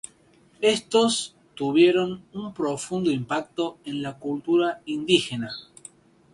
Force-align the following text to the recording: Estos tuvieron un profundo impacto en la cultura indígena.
Estos 0.61 1.35
tuvieron 1.53 2.23
un 2.33 2.55
profundo 2.55 3.11
impacto 3.11 3.77
en 3.85 4.01
la 4.01 4.17
cultura 4.17 4.81
indígena. 4.87 5.51